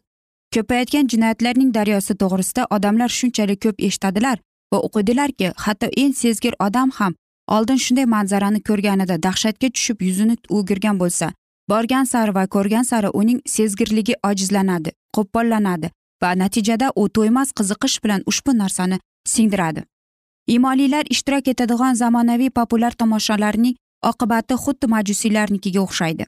Ko'payayotgan 0.55 1.09
jinoyatlarning 1.13 1.73
daryosi 1.77 2.13
to'g'risida 2.21 2.63
odamlar 2.75 3.09
shunchalik 3.19 3.59
ko'p 3.65 3.77
eshitadilar 3.87 4.37
va 4.73 4.79
o'qidilarki 4.87 5.51
hatto 5.65 5.87
eng 6.03 6.13
sezgir 6.21 6.53
odam 6.67 6.89
ham 6.99 7.13
oldin 7.57 7.79
shunday 7.85 8.07
manzarani 8.15 8.61
ko'rganida 8.69 9.15
dahshatga 9.25 9.69
tushib 9.75 10.01
yuzini 10.07 10.35
o'girgan 10.57 10.97
bo'lsa 11.01 11.31
borgan 11.71 12.09
sari 12.11 12.35
va 12.37 12.43
ko'rgan 12.55 12.85
sari 12.91 13.09
uning 13.21 13.39
sezgirligi 13.55 14.15
ojizlanadi 14.29 14.91
qo'pollanadi 15.17 15.91
va 16.23 16.31
natijada 16.41 16.91
u 17.01 17.03
to'ymas 17.17 17.49
qiziqish 17.59 17.97
bilan 18.03 18.21
ushbu 18.31 18.57
narsani 18.61 18.99
singdiradi. 19.33 19.83
Imonlilar 20.55 21.05
ishtirok 21.13 21.47
etadigan 21.53 21.93
zamonaviy 22.01 22.49
populyar 22.49 22.93
tomoshalarning 23.01 23.75
oqibati 24.09 24.55
xuddi 24.63 24.87
majusiylarnikiga 24.95 25.81
o'xshaydi. 25.85 26.25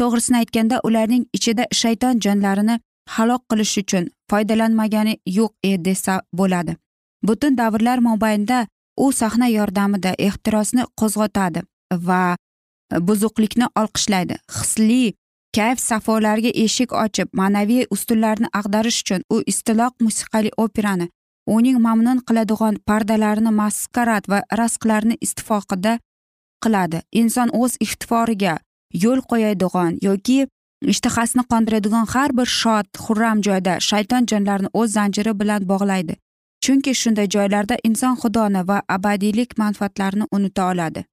To'g'risini 0.00 0.38
aytganda 0.42 0.80
ularning 0.88 1.24
ichida 1.36 1.64
shayton 1.80 2.20
jonlarini 2.24 2.76
halok 3.14 3.42
qilish 3.50 3.74
uchun 3.82 4.10
foydalanmagani 4.30 5.14
yo'q 5.38 5.52
e 5.70 5.72
desa 5.84 6.20
bo'ladi. 6.38 6.76
Butun 7.26 7.58
davrlar 7.58 7.98
mobaynida 8.08 8.66
u 8.96 9.12
sahna 9.20 9.48
yordamida 9.58 10.14
ehtirosni 10.28 10.84
qo'zg'otadi 11.00 11.62
va 12.08 12.22
buzuqlikni 13.08 13.66
olqishlaydi. 13.80 14.34
Hisli 14.56 15.14
kayf 15.56 15.78
safolariga 15.90 16.50
eshik 16.64 16.92
ochib 17.04 17.28
ma'naviy 17.40 17.86
ustunlarni 17.94 18.48
ag'darish 18.60 19.00
uchun 19.02 19.26
u 19.34 19.42
istiloq 19.52 19.94
musiqali 20.06 20.50
operani 20.64 21.06
uning 21.56 21.78
mamnun 21.86 22.18
qiladigan 22.28 22.74
pardalarini 22.88 23.52
maskarad 23.60 24.24
va 24.32 24.38
rasqlarni 24.60 25.16
istifoqida 25.26 25.98
qiladi. 26.64 26.98
Inson 27.20 27.48
o'z 27.60 27.72
ixtiforiga 27.84 28.54
yo'l 29.04 29.20
qo'yadigan 29.30 29.92
yoki 30.08 30.38
ishtahasini 30.92 31.44
qondiradigan 31.52 32.06
har 32.14 32.30
bir 32.38 32.48
shod 32.60 32.86
xurram 33.04 33.38
joyda 33.46 33.74
shayton 33.88 34.26
jonlarni 34.30 34.68
o'z 34.80 34.90
zanjiri 34.98 35.32
bilan 35.40 35.68
bog'laydi. 35.72 36.14
Chunki 36.64 36.92
shunday 37.00 37.26
joylarda 37.34 37.76
inson 37.88 38.14
xudoni 38.22 38.62
va 38.68 38.82
abadiylik 38.96 39.58
manfaatlarini 39.58 40.26
unuta 40.36 40.70
oladi. 40.72 41.04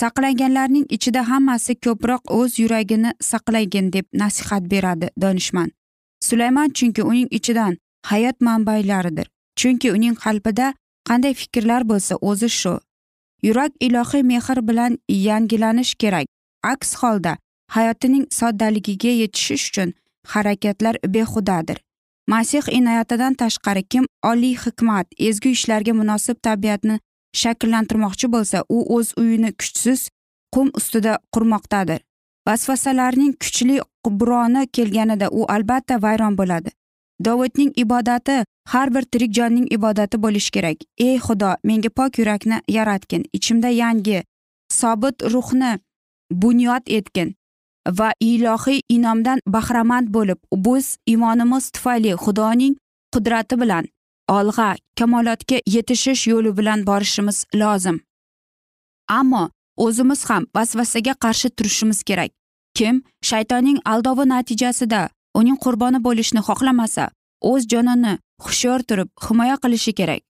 Saqlanganlarning 0.00 0.86
ichida 0.96 1.22
hammasi 1.30 1.74
ko'proq 1.84 2.22
o'z 2.38 2.58
yuragini 2.62 3.10
saqlagin 3.30 3.92
deb 3.92 4.06
nasihat 4.20 4.62
beradi 4.72 5.08
donishmand. 5.22 5.70
Sulaymon 6.26 6.70
chunki 6.78 7.02
uning 7.10 7.28
ichidan 7.38 7.76
hayot 8.10 8.40
manbaylaridir. 8.40 9.33
Chunki 9.58 9.92
uning 9.96 10.16
qalbida 10.24 10.74
qanday 11.08 11.34
fikrlar 11.34 11.82
bo'lsa 11.90 12.14
o'zi 12.30 12.48
shu. 12.60 12.74
Yurak 13.42 13.72
ilohiy 13.80 14.22
mehr 14.22 14.58
bilan 14.68 14.98
yangilanish 15.08 15.94
kerak. 15.94 16.26
Aks 16.62 16.94
holda 17.00 17.36
hayotining 17.68 18.26
soddaligiga 18.30 19.12
yetishish 19.22 19.68
uchun 19.70 19.94
harakatlar 20.26 20.96
behudadir. 21.14 21.78
Masih 22.26 22.64
inoyatidan 22.78 23.34
tashqari 23.34 23.82
kim 23.82 24.04
oliy 24.22 24.56
hikmat 24.64 25.06
ezgu 25.18 25.48
ishlarga 25.48 25.92
munosib 25.92 26.36
tabiatni 26.42 26.96
shakllantirmoqchi 27.40 28.26
bo'lsa 28.34 28.64
u 28.76 28.78
o'z 28.96 29.08
uyini 29.20 29.50
kuchsiz 29.60 30.08
qum 30.54 30.70
ustida 30.78 31.18
qurmoqdadir. 31.34 32.00
Vasvasalarning 32.48 33.32
kuchli 33.42 33.76
qubroni 34.04 34.62
kelganida 34.76 35.28
u 35.38 35.44
albatta 35.56 36.02
vayron 36.02 36.38
bo'ladi. 36.40 36.70
Dovudning 37.20 37.72
ibodati 37.76 38.44
har 38.68 38.94
bir 38.94 39.02
tirik 39.02 39.32
jonning 39.34 39.66
ibodati 39.72 40.16
bo'lishi 40.18 40.50
kerak. 40.50 40.78
Ey 40.98 41.18
xudo 41.18 41.56
menga 41.64 41.90
pok 41.90 42.18
yurakni 42.18 42.60
yaratgin 42.68 43.24
ichimda 43.32 43.68
yangi 43.68 44.22
sobit 44.70 45.22
ruhni 45.22 45.78
bunyod 46.30 46.84
etgin 46.86 47.34
va 47.98 48.12
ilohiy 48.20 48.80
inomdan 48.88 49.40
bahramand 49.46 50.08
bo'lib 50.08 50.38
biz 50.52 50.96
iymonimiz 51.06 51.70
tufayli 51.70 52.12
xudoning 52.24 52.74
qudrati 53.14 53.60
bilan 53.60 53.84
olg'a 54.28 54.76
kamolotga 54.98 55.58
yetishish 55.66 56.28
yo'li 56.28 56.56
bilan 56.58 56.86
borishimiz 56.86 57.44
lozim. 57.54 58.00
Ammo 59.08 59.50
o'zimiz 59.76 60.30
ham 60.30 60.46
vasvasaga 60.56 61.14
qarshi 61.24 61.48
turishimiz 61.50 62.02
kerak. 62.02 62.30
Kim? 62.74 63.02
Shaytonning 63.22 63.78
aldovi 63.84 64.28
natijasida 64.28 65.08
uning 65.38 65.58
qurboni 65.64 66.00
bo'lishni 66.06 66.40
xohlamasa 66.48 67.04
o'z 67.50 67.66
jonini 67.72 68.12
hushyor 68.44 68.80
turib 68.88 69.08
himoya 69.26 69.56
qilishi 69.64 69.92
kerak. 70.00 70.22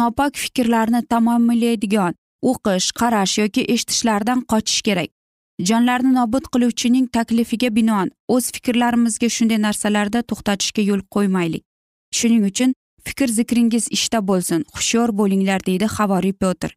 Nopok 0.00 0.36
fikrlarni 0.42 1.00
tamomlaydigan 1.12 2.14
o'qish 2.50 2.88
qarash 3.00 3.34
yoki 3.42 3.62
eshitishlardan 3.74 4.44
qochish 4.52 4.82
kerak. 4.88 5.10
Jonlarni 5.68 6.12
nobud 6.18 6.44
qiluvchining 6.52 7.06
taklifiga 7.16 7.70
binoan 7.78 8.12
o'z 8.34 8.52
fikrlarimizga 8.54 9.28
shunday 9.36 9.60
narsalarda 9.66 10.20
to'xtatishga 10.30 10.82
yo'l 10.90 11.02
qo'ymaylik. 11.14 11.64
Shuning 12.18 12.44
uchun 12.50 12.74
fikr 13.06 13.28
zikringiz 13.38 13.88
ishda 13.96 14.20
bo'lsin 14.28 14.60
hushyor 14.76 15.08
bo'linglar 15.20 15.66
deydi 15.68 15.86
havoriy 15.96 16.36
petr 16.42 16.70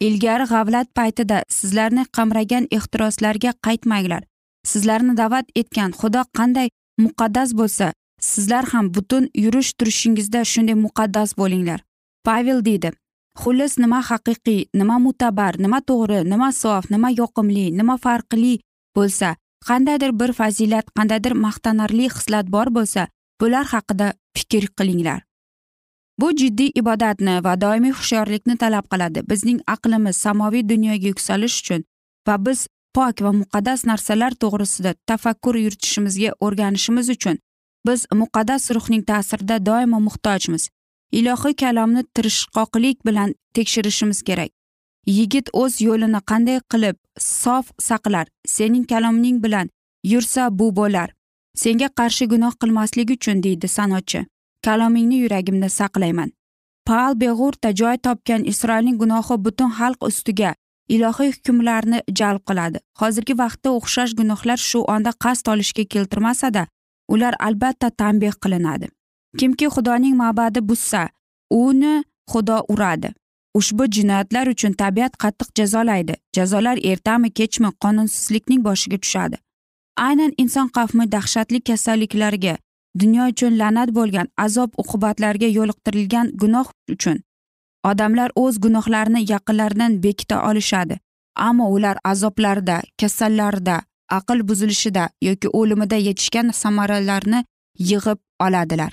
ilgari 0.00 0.46
g'avlat 0.52 0.88
paytida 0.98 1.38
sizlarni 1.58 2.04
qamragan 2.16 2.66
ehtiroslarga 2.76 3.52
qaytmanglar. 3.66 4.22
Sizlarni 4.70 5.16
da'vat 5.16 5.46
etgan 5.60 5.90
xudo 6.00 6.22
qanday 6.38 6.68
muqaddas 7.04 7.50
bo'lsa 7.60 7.86
sizlar 8.30 8.64
ham 8.72 8.86
butun 8.94 9.24
yurish 9.44 9.70
turishingizda 9.78 10.40
shunday 10.52 10.76
muqaddas 10.86 11.30
bo'linglar. 11.40 11.80
Pavel 12.26 12.58
deydi 12.68 12.90
xullas 13.42 13.78
nima 13.82 14.00
haqiqiy 14.10 14.60
nima 14.80 14.96
mutabar 15.06 15.54
nima 15.64 15.78
to'g'ri 15.88 16.20
nima 16.32 16.48
sof 16.62 16.90
nima 16.94 17.08
yoqimli 17.20 17.66
nima 17.78 17.96
farqli 18.04 18.54
bo'lsa 18.96 19.28
qandaydir 19.68 20.12
bir 20.20 20.30
fazilat 20.40 20.86
qandaydir 20.96 21.34
maqtanarli 21.46 22.06
xislat 22.16 22.46
bor 22.54 22.68
bo'lsa 22.76 23.02
bular 23.40 23.66
haqida 23.72 24.08
fikr 24.36 24.64
qilinglar. 24.78 25.20
Bu 26.20 26.28
jiddiy 26.40 26.70
ibodatni 26.80 27.34
va 27.44 27.52
doimiy 27.60 27.92
hushyorlikni 27.98 28.56
talab 28.62 28.86
qiladi. 28.92 29.20
Bizning 29.30 29.60
aqlimiz 29.74 30.16
samoviy 30.24 30.64
dunyoga 30.72 31.06
yuksalish 31.12 31.56
uchun 31.60 31.80
va 32.26 32.34
biz 32.46 32.66
pok 32.96 33.22
va 33.24 33.32
muqaddas 33.42 33.80
narsalar 33.90 34.32
to'g'risida 34.42 34.94
tafakkur 35.08 35.54
yuritishimizga 35.64 36.30
o'rganishimiz 36.46 37.08
uchun 37.16 37.36
biz 37.86 38.06
muqaddas 38.22 38.70
ruhning 38.76 39.04
ta'sirida 39.10 39.66
doimo 39.66 40.00
muhtojmiz. 40.00 40.68
Ilohiy 41.12 41.54
kalomni 41.54 42.02
tirishqoqlik 42.14 43.06
bilan 43.06 43.34
tekshirishimiz 43.54 44.22
kerak. 44.22 44.50
Yigit 45.06 45.46
o'z 45.52 45.80
yo'lini 45.86 46.20
qanday 46.30 46.58
qilib 46.72 46.96
sof 47.18 47.72
saqlar 47.88 48.26
sening 48.46 48.84
kalomning 48.92 49.42
bilan 49.44 49.70
yursa 50.12 50.58
bu 50.58 50.76
bo'lar. 50.76 51.08
Senga 51.62 51.88
qarshi 51.98 52.24
gunoh 52.32 52.52
qilmaslik 52.60 53.10
uchun 53.16 53.42
deydi 53.42 53.68
sanochi 53.68 54.20
kalomingni 54.66 55.16
yuragimda 55.24 55.68
saqlayman. 55.68 56.30
Paal 56.86 57.12
beg'urta 57.22 57.70
joy 57.80 57.96
topgan 58.06 58.44
isroilning 58.52 58.96
gunohi 59.02 59.36
butun 59.44 59.70
xalq 59.78 60.00
ustiga 60.10 60.54
ilohiy 60.94 61.32
hukmlarni 61.36 61.98
jalb 62.18 62.42
qiladi. 62.48 62.78
Hozirgi 63.00 63.34
vaqtda 63.42 63.68
o'xshash 63.78 64.12
gunohlar 64.20 64.60
shu 64.68 64.80
onda 64.94 65.12
qasd 65.24 65.50
olishga 65.52 65.84
keltirmasada 65.94 66.66
ular 67.14 67.34
albatta 67.46 67.90
tanbeh 68.00 68.34
qilinadi. 68.42 68.86
Kimki 69.38 69.66
xudoning 69.74 70.14
ma'badi 70.22 70.60
buzsa 70.68 71.02
uni 71.50 71.94
xudo 72.32 72.58
uradi. 72.72 73.08
Ushbu 73.58 73.84
jinoyatlar 73.96 74.46
uchun 74.54 74.72
tabiat 74.82 75.12
qattiq 75.22 75.48
jazolaydi. 75.58 76.14
Jazolar 76.36 76.76
ertami 76.90 77.30
kechmi 77.38 77.70
qonunsizlikning 77.82 78.60
boshiga 78.66 78.98
tushadi. 79.04 79.36
Aynan 80.06 80.32
inson 80.42 80.68
qavmi 80.76 81.04
dahshatli 81.14 81.60
kasalliklarga 81.68 82.54
dunyo 83.00 83.24
uchun 83.32 83.58
la'nat 83.60 83.90
bo'lgan 83.98 84.28
azob 84.44 84.70
uqubatlarga 84.82 85.48
yo'liqtirilgan 85.58 86.32
gunoh 86.42 86.68
uchun 86.94 87.18
odamlar 87.84 88.30
o'z 88.36 88.58
gunohlarini 88.64 89.20
yaqinlaridan 89.32 90.02
bekita 90.02 90.36
olishadi 90.50 91.00
ammo 91.34 91.70
ular 91.70 91.96
azoblarda 92.04 92.82
kasallarda 93.00 93.82
aql 94.18 94.42
buzilishida 94.48 95.08
yoki 95.28 95.48
o'limida 95.48 95.96
yetishgan 95.96 96.50
samaralarni 96.62 97.44
yig'ib 97.78 98.18
oladilar. 98.46 98.92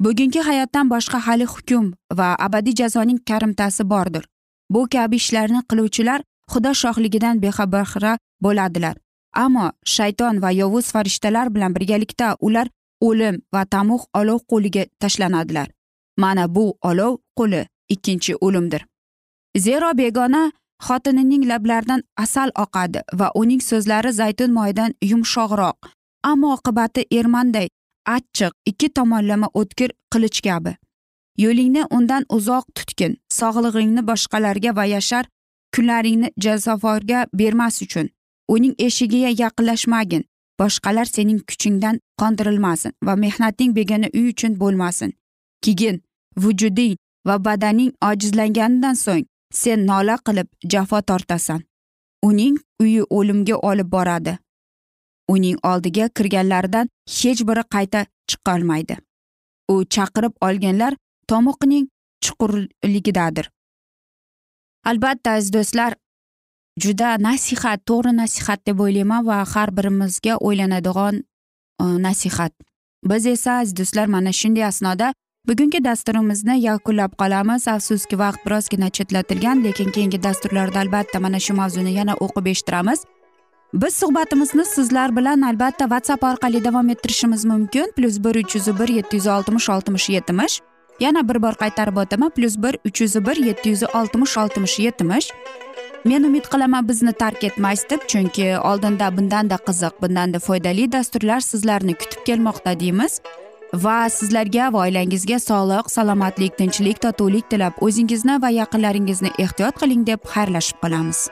Bugungi 0.00 0.40
hayotdan 0.48 0.90
boshqa 0.90 1.18
hali 1.26 1.46
hukm 1.54 1.92
va 2.18 2.28
abadiy 2.46 2.74
jazoning 2.80 3.20
karimtasi 3.28 3.90
bordir. 3.92 4.24
Bu 4.70 4.88
kabi 4.92 5.16
ishlarni 5.16 5.60
qiluvchilar 5.70 6.20
xudo 6.52 6.72
shohligidan 6.82 7.42
bexabara 7.42 8.18
bo'ladilar. 8.44 8.96
Ammo 9.44 9.70
shayton 9.84 10.42
va 10.42 10.50
yovuz 10.50 10.92
farishtalar 10.94 11.54
bilan 11.54 11.74
birgalikda 11.76 12.36
ular 12.40 12.66
o'lim 13.00 13.42
va 13.54 13.62
tamuh 13.64 14.02
olov 14.20 14.40
qo'liga 14.50 14.84
tashlanadilar 15.00 15.75
mana 16.16 16.54
bu 16.54 16.78
olov 16.82 17.16
qo'li 17.38 17.66
ikkinchi 17.88 18.36
o'limdir. 18.40 18.86
Zero 19.58 19.98
begona 19.98 20.52
xotinining 20.86 21.48
lablaridan 21.48 22.02
asal 22.16 22.50
oqadi 22.64 23.00
va 23.18 23.30
uning 23.34 23.62
so'zlari 23.62 24.12
zaytun 24.12 24.52
moyidan 24.52 24.94
yumshoqroq. 25.10 25.76
Ammo 26.22 26.52
oqibati 26.56 27.06
ermanday 27.18 27.68
achchiq 28.16 28.52
ikki 28.66 28.88
tomonlama 28.88 29.48
o'tkir 29.54 29.90
qilich 30.12 30.40
kabi. 30.46 30.76
Yo'lingni 31.38 31.82
undan 31.90 32.24
uzoq 32.36 32.64
tutgin 32.74 33.16
sog'lig'ingni 33.38 34.02
boshqalarga 34.10 34.76
va 34.76 34.84
yashar 34.84 35.24
kunlaringni 35.74 36.28
jazoforga 36.44 37.26
bermas 37.38 37.82
uchun. 37.82 38.08
Uning 38.48 38.74
eshigiga 38.78 39.30
yaqinlashmagin 39.42 40.24
boshqalar 40.60 41.04
sening 41.04 41.40
kuchingdan 41.48 42.00
qondirilmasin 42.20 42.92
va 43.06 43.14
mehnating 43.24 43.76
begona 43.78 44.08
uy 44.14 44.28
uchun 44.32 44.52
bo'lmasin. 44.60 45.12
Keyin 45.64 46.02
vujuding 46.42 46.96
va 47.26 47.36
badaning 47.44 47.92
ojizlanganidan 48.08 48.96
so'ng 49.04 49.26
sen 49.60 49.86
nola 49.86 50.16
qilib 50.26 50.48
jafo 50.72 51.00
tortasan. 51.02 51.60
Uning 52.28 52.56
uyi 52.82 53.02
o'limga 53.10 53.56
olib 53.70 53.88
boradi. 53.94 54.38
Uning 55.28 55.58
oldiga 55.70 56.08
kirganlardan 56.08 56.88
hech 57.18 57.42
biri 57.48 57.64
qayta 57.74 58.06
chiqolmaydi. 58.28 58.96
U 59.72 59.74
chaqirib 59.94 60.34
olganlar 60.46 60.92
tomoqning 61.28 61.86
chuqurligidadir. 62.24 63.50
Albatta 64.84 65.30
aziz 65.30 65.52
do'stlar 65.52 65.92
juda 66.82 67.08
nasihat 67.26 67.80
to'g'ri 67.88 68.12
nasihat 68.16 68.60
deb 68.66 68.80
o'ylayman 68.84 69.26
va 69.26 69.38
har 69.52 69.70
birimizga 69.76 70.34
o'ylanadigan 70.46 71.14
e, 71.82 71.84
nasihat. 72.06 72.52
Biz 73.10 73.26
esa 73.26 73.58
aziz 73.60 73.76
do'stlar 73.78 74.06
mana 74.06 74.32
shunday 74.32 74.64
asnoda 74.64 75.14
bugungi 75.48 75.84
dasturimizni 75.84 76.60
yakunlab 76.60 77.12
qolamiz. 77.18 77.68
Afsuski 77.68 78.18
vaqt 78.18 78.46
birozgina 78.46 78.90
chetlatilgan 78.90 79.64
lekin 79.64 79.90
keyingi 79.90 80.22
dasturlarda 80.22 80.80
albatta 80.80 81.20
mana 81.20 81.40
shu 81.40 81.54
mavzuni 81.54 81.92
yana 81.92 82.14
o'qib 82.14 82.46
eshittiramiz. 82.52 83.04
Biz 83.74 83.94
suhbatimizni 83.94 84.64
sizlar 84.64 85.16
bilan 85.16 85.42
albatta 85.42 85.84
whatsapp 85.92 86.24
orqali 86.24 86.64
davom 86.64 86.88
ettirishimiz 86.88 87.44
mumkin. 87.44 87.92
Plyus 87.96 88.18
bir 88.24 88.34
uch 88.42 88.56
yuz 88.56 88.66
bir 88.80 88.88
yetti 88.88 89.16
yuz 89.16 89.26
oltmish 89.26 89.68
oltmish 89.68 90.08
yetmish. 90.08 90.60
Yana 91.00 91.28
bir 91.28 91.42
bor 91.42 91.54
qaytarib 91.62 91.96
o'taman. 91.96 92.30
Plyus 92.30 92.56
bir 92.62 92.78
uch 92.86 93.00
yuz 93.00 93.14
bir 93.26 93.36
yetti 93.36 93.68
yuz 93.68 93.82
oltmish 93.82 94.38
oltmish 94.38 94.78
yetmish. 94.78 95.30
Men 96.04 96.22
umid 96.22 96.44
qilaman 96.52 96.88
bizni 96.88 97.12
tark 97.12 97.44
etmaysiz 97.44 97.90
deb 97.90 98.02
chunki 98.08 98.58
oldinda 98.58 99.16
bundanda 99.16 99.56
qiziq 99.66 99.94
bundanda 100.02 100.38
foydali 100.38 100.92
dasturlar 100.92 101.40
sizlarni 101.40 101.94
kutib 101.94 102.20
kelmoqda 102.26 102.80
deymiz. 102.80 103.20
Va 103.84 103.96
sizlarga 104.18 104.68
va 104.74 104.84
oilangizga 104.86 105.38
sog'lik 105.42 105.90
salomatlik 105.92 106.54
tinchlik 106.60 107.00
totuvlik 107.04 107.48
tilab 107.52 107.82
o'zingizni 107.86 108.36
va 108.44 108.50
yaqinlaringizni 108.60 109.32
ehtiyot 109.44 109.82
qiling 109.82 110.06
deb 110.10 110.20
xayrlashib 110.34 110.78
qolamiz. 110.84 111.26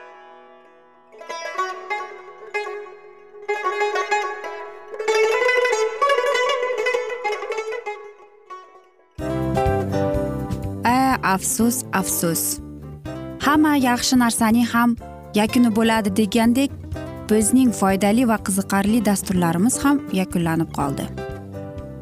Afsus 11.35 11.77
afsus. 11.91 12.41
Hamma 13.45 13.73
yaxshi 13.85 14.15
narsaning 14.21 14.69
ham 14.73 14.95
yakuni 15.39 15.73
bo'ladi 15.77 16.13
degandek 16.21 16.71
bizning 17.31 17.75
foydali 17.81 18.29
va 18.31 18.37
qiziqarli 18.47 19.05
dasturlarimiz 19.11 19.83
ham 19.83 20.03
yakunlanib 20.21 20.71
qoldi. 20.79 21.24